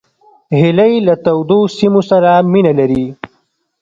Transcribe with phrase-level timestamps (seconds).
[0.59, 3.05] هیلۍ له تودو سیمو سره مینه لري